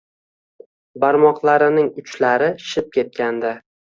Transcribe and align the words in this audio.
Barmoqlarining 1.03 1.91
uchlari 2.03 2.47
shishib 2.65 2.91
ketgandi 2.99 3.55